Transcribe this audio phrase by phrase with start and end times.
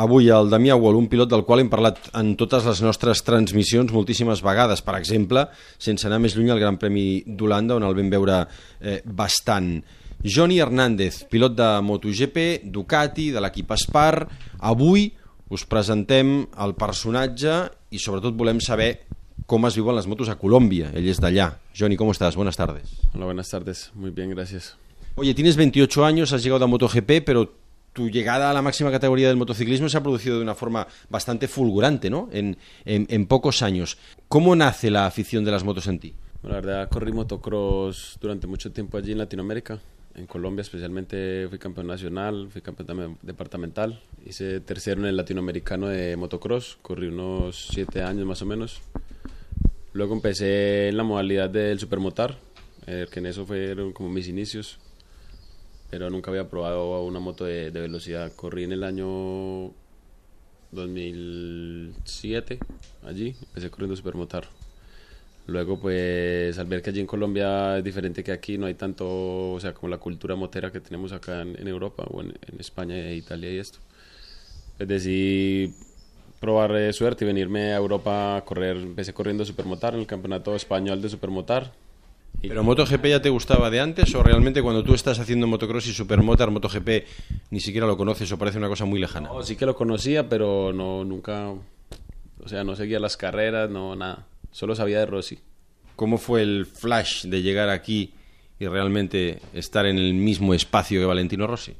[0.00, 3.92] avui el Damià Wall, un pilot del qual hem parlat en totes les nostres transmissions
[3.92, 4.80] moltíssimes vegades.
[4.84, 5.44] Per exemple,
[5.78, 8.42] sense anar més lluny al Gran Premi d'Holanda, on el vam veure
[8.80, 9.74] eh, bastant.
[10.20, 14.26] Johnny Hernández, pilot de MotoGP, Ducati, de l'equip Spar.
[14.72, 15.10] Avui
[15.50, 17.56] us presentem el personatge
[17.90, 18.92] i sobretot volem saber
[19.46, 20.92] cómo es viven las motos a Colombia.
[20.94, 21.58] Él es de allá.
[21.76, 22.36] Johnny, ¿cómo estás?
[22.36, 23.00] Buenas tardes.
[23.14, 23.90] Hola, buenas tardes.
[23.94, 24.76] Muy bien, gracias.
[25.16, 27.59] Oye, tienes 28 años, has llegado a MotoGP, pero
[27.92, 31.48] tu llegada a la máxima categoría del motociclismo se ha producido de una forma bastante
[31.48, 32.28] fulgurante, ¿no?
[32.32, 33.98] En, en, pocos años.
[34.28, 36.14] ¿Cómo nace la afición de las motos en ti?
[36.42, 39.78] la verdad, corrí motocross durante mucho tiempo allí en Latinoamérica.
[40.14, 44.00] En Colombia especialmente fui campeón nacional, fui campeón departamental.
[44.24, 48.80] Hice tercero en el latinoamericano de motocross, corrí unos siete años más o menos.
[49.92, 52.38] Luego empecé en la modalidad del supermotar,
[52.86, 54.78] eh, que en eso fueron como mis inicios
[55.90, 58.32] pero nunca había probado una moto de, velocidad.
[58.34, 59.72] Corrí en el año
[60.70, 62.58] 2007,
[63.04, 64.48] allí, empecé corriendo supermotar.
[65.46, 69.52] Luego, pues, al ver que allí en Colombia es diferente que aquí, no hay tanto,
[69.52, 73.16] o sea, como la cultura motera que tenemos acá en, Europa o en, España e
[73.16, 73.80] Italia y esto.
[74.76, 75.74] Pues decidí
[76.40, 78.76] probar eh, suerte y venirme a Europa a correr.
[78.76, 81.72] Empecé corriendo supermotar en el campeonato español de supermotar
[82.42, 85.92] ¿Pero MotoGP ya te gustaba de antes o realmente cuando tú estás haciendo motocross y
[85.92, 86.88] supermotor, MotoGP
[87.50, 89.28] ni siquiera lo conoces o parece una cosa muy lejana?
[89.28, 93.94] No, sí que lo conocía, pero no nunca, o sea, no seguía las carreras, no
[93.94, 95.38] nada, solo sabía de Rossi.
[95.96, 98.14] ¿Cómo fue el flash de llegar aquí
[98.58, 101.74] y realmente estar en el mismo espacio que Valentino Rossi?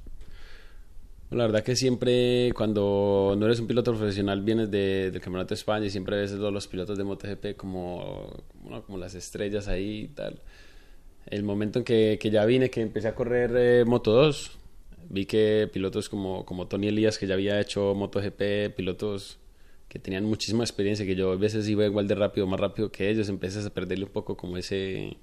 [1.31, 5.87] La verdad que siempre cuando no eres un piloto profesional vienes del Campeonato de España
[5.87, 8.43] y siempre ves a todos los pilotos de MotoGP como,
[8.85, 10.41] como las estrellas ahí y tal.
[11.27, 14.59] El momento en que, que ya vine, que empecé a correr eh, Moto 2,
[15.09, 19.39] vi que pilotos como, como Tony Elías, que ya había hecho MotoGP, pilotos
[19.89, 23.09] que tenían muchísima experiencia, que yo a veces iba igual de rápido, más rápido que
[23.09, 25.17] ellos, empecé a perderle un poco como ese...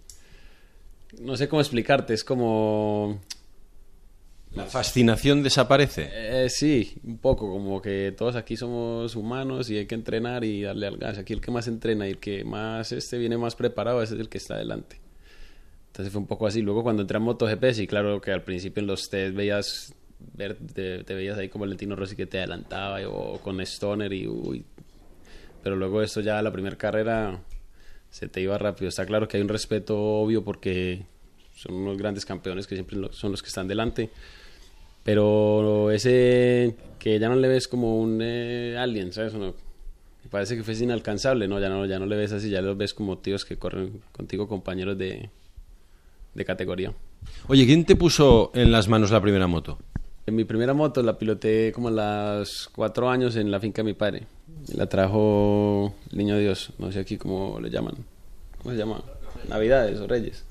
[1.19, 3.19] No sé cómo explicarte, es como
[4.57, 6.09] ¿La fascinación desaparece?
[6.11, 10.63] Eh, sí, un poco, como que todos aquí somos humanos y hay que entrenar y
[10.63, 11.19] darle al gas.
[11.19, 14.29] Aquí el que más entrena y el que más este viene más preparado es el
[14.29, 14.99] que está adelante.
[15.87, 16.63] Entonces fue un poco así.
[16.63, 19.93] Luego cuando entré a MotoGP, sí, claro que al principio en los test veías,
[20.35, 24.65] te, veías ahí como Valentino Rossi que te adelantaba o con Stoner y uy.
[25.61, 27.43] Pero luego esto ya la primera carrera
[28.09, 28.89] se te iba rápido.
[28.89, 31.05] Está claro que hay un respeto obvio porque
[31.55, 34.09] son unos grandes campeones que siempre son los que están delante
[35.07, 39.33] pero ese que ya no le ves como un eh, alien, ¿sabes?
[39.35, 39.53] me
[40.29, 41.61] parece que fue inalcanzable, ¿no?
[41.61, 41.85] Ya, ¿no?
[41.85, 45.29] ya no le ves así, ya los ves como tíos que corren contigo, compañeros de,
[46.33, 46.91] de categoría.
[47.47, 49.77] Oye, ¿quién te puso en las manos la primera moto?
[50.25, 53.85] En mi primera moto la piloté como a los cuatro años en la finca de
[53.85, 54.23] mi padre.
[54.75, 57.95] La trajo el niño Dios, no sé aquí cómo le llaman.
[58.61, 59.01] ¿Cómo se llama?
[59.47, 60.43] Navidades o Reyes.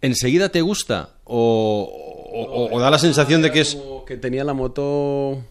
[0.00, 1.10] ¿Enseguida te gusta?
[1.24, 3.78] ¿O, o, da la sensación de que es...
[4.06, 5.42] que tenía la moto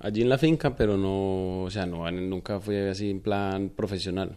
[0.00, 4.36] allí en la finca, pero no, o sea, no, nunca fue así en plan profesional.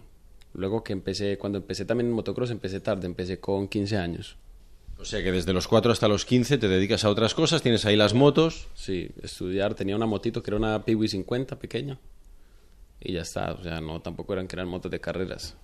[0.54, 4.38] Luego que empecé, cuando empecé también en motocross, empecé tarde, empecé con 15 años.
[4.98, 7.86] O sea que desde los 4 hasta los 15 te dedicas a otras cosas, tienes
[7.86, 8.68] ahí las motos.
[8.74, 12.00] Sí, estudiar, tenía una motito que era una Piwi 50 pequeña.
[13.02, 15.58] Y ya está, o sea, no, tampoco eran que eran motos de carreras.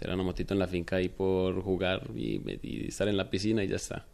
[0.00, 3.64] Era una motito en la finca ahí por jugar y, y estar en la piscina
[3.64, 4.06] y ya está.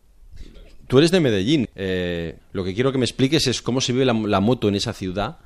[0.92, 1.70] Tú eres de Medellín.
[1.74, 4.92] Eh, lo que quiero que me expliques es cómo se vive la, moto en esa
[4.92, 5.38] ciudad.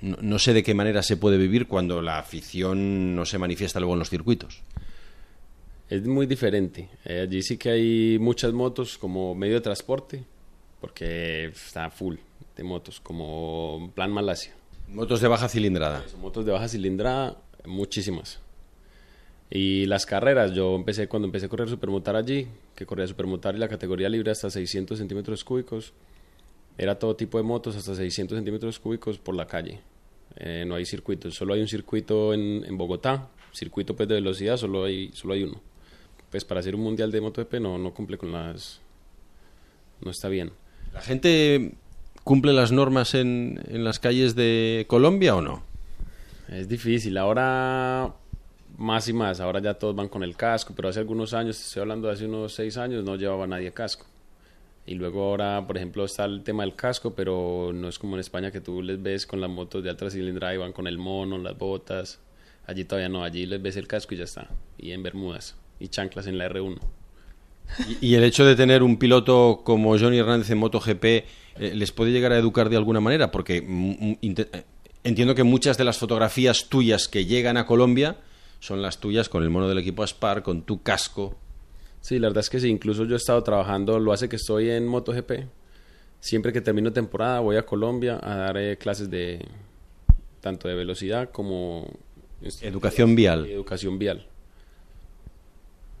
[0.00, 3.94] No, sé de qué manera se puede vivir cuando la afición no se manifiesta luego
[3.94, 4.62] en los circuitos.
[5.90, 6.90] Es muy diferente.
[7.04, 10.22] Eh, allí sí que hay muchas motos como medio de transporte,
[10.80, 12.14] porque está full
[12.56, 14.54] de motos, como plan Malasia.
[14.86, 16.04] Motos de baja cilindrada.
[16.20, 18.43] motos de baja cilindrada, muchísimas.
[19.50, 23.58] Y las carreras, yo empecé cuando empecé a correr supermotar allí, que corría supermotar y
[23.58, 25.92] la categoría libre hasta 600 centímetros cúbicos.
[26.76, 29.80] Era todo tipo de motos hasta 600 centímetros cúbicos por la calle.
[30.36, 34.56] Eh, no hay circuitos, solo hay un circuito en, en, Bogotá, circuito pues de velocidad,
[34.56, 35.60] solo hay, solo hay uno.
[36.30, 38.80] Pues para hacer un mundial de MotoGP no, no cumple con las...
[40.00, 40.50] no está bien.
[40.92, 41.74] ¿La gente
[42.24, 45.62] cumple las normas en, en las calles de Colombia o no?
[46.48, 48.12] Es difícil, ahora
[48.76, 49.40] más y más.
[49.40, 52.26] Ahora ya todos van con el casco, pero hace algunos años, estoy hablando de hace
[52.26, 54.06] unos seis años, no llevaba nadie casco.
[54.86, 58.20] Y luego ahora, por ejemplo, está el tema del casco, pero no es como en
[58.20, 60.98] España que tú les ves con las motos de alta cilindrada y van con el
[60.98, 62.20] mono, las botas.
[62.66, 64.48] Allí todavía no, allí les ves el casco y ya está.
[64.78, 66.78] Y en bermudas y chanclas en la R1.
[68.00, 71.24] Y, el hecho de tener un piloto como Johnny Hernández en MotoGP eh,
[71.56, 74.64] les puede llegar a educar de alguna manera, porque mm, mm, eh,
[75.02, 78.16] entiendo que muchas de las fotografías tuyas que llegan a Colombia
[78.64, 81.36] son las tuyas con el mono del equipo Aspar, con tu casco.
[82.00, 82.68] Sí, la verdad es que sí.
[82.68, 85.46] Incluso yo he estado trabajando, lo hace que estoy en MotoGP.
[86.20, 89.46] Siempre que termino temporada voy a Colombia a dar eh, clases de
[90.40, 91.86] tanto de velocidad como
[92.62, 93.44] Educación vial.
[93.44, 94.26] educación vial.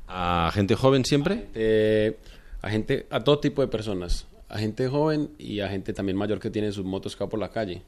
[0.08, 2.16] ¿A gente joven siempre?
[2.62, 6.40] A gente, a todo tipo de personas, a gente joven y a gente también mayor
[6.40, 7.82] que tiene sus motos acá por la calle,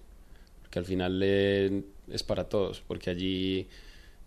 [0.61, 3.69] porque al final eh, es para todos, porque allí,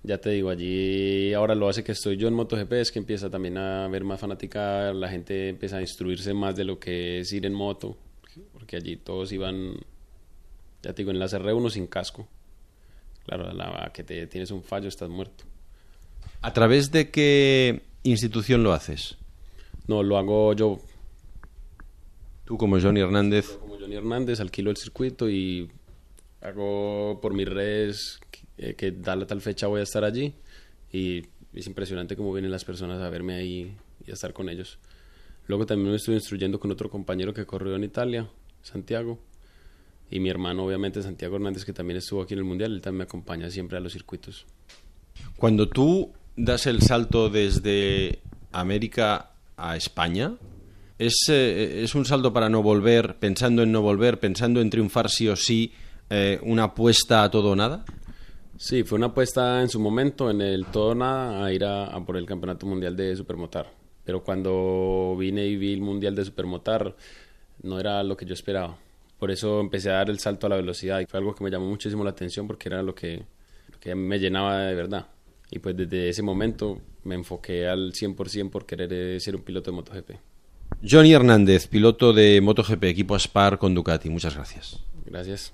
[0.03, 3.29] ya te digo, allí ahora lo hace que estoy yo en MotoGP, es que empieza
[3.29, 7.33] también a haber más fanática, la gente empieza a instruirse más de lo que es
[7.33, 7.97] ir en moto,
[8.53, 9.73] porque allí todos iban,
[10.81, 12.27] ya te digo, en la R1 sin casco.
[13.25, 15.43] Claro, la que te tienes un fallo estás muerto.
[16.41, 19.17] ¿A través de qué institución lo haces?
[19.87, 20.79] No, lo hago yo
[22.49, 23.59] Tú como Johnny Hernández.
[23.59, 25.69] como Johnny Hernández, alquilo el circuito y
[26.41, 28.19] hago por mis redes
[28.59, 30.33] que, que tal tal fecha voy a estar allí
[30.91, 31.23] y
[31.53, 33.75] es impresionante cómo vienen las personas a verme ahí
[34.05, 34.77] y a estar con ellos.
[35.47, 38.29] Luego también me estuve instruyendo con otro compañero que corrió en Italia,
[38.61, 39.19] Santiago,
[40.11, 42.99] y mi hermano obviamente Santiago Hernández que también estuvo aquí en el Mundial, él también
[42.99, 44.45] me acompaña siempre a los circuitos.
[45.37, 48.19] Cuando tú das el salto desde
[48.51, 50.35] América a España,
[50.97, 55.09] ¿es, eh, es un salto para no volver, pensando en no volver, pensando en triunfar
[55.09, 55.73] sí o sí,
[56.09, 57.85] eh, una apuesta a todo o nada?
[58.61, 62.05] Sí, fue una apuesta en su momento, en el todo nada, a ir a, a
[62.05, 63.71] por el Campeonato Mundial de Supermotar.
[64.03, 66.93] Pero cuando vine y vi el Mundial de Supermotar,
[67.63, 68.77] no era lo que yo esperaba.
[69.17, 71.49] Por eso empecé a dar el salto a la velocidad y fue algo que me
[71.49, 73.23] llamó muchísimo la atención porque era lo que,
[73.71, 75.07] lo que me llenaba de verdad.
[75.49, 79.71] Y pues desde ese momento me enfoqué al 100% por querer eh, ser un piloto
[79.71, 80.11] de MotoGP.
[80.83, 84.09] Johnny Hernández, piloto de MotoGP, equipo Aspar con Ducati.
[84.09, 84.83] Muchas gracias.
[85.05, 85.53] Gracias.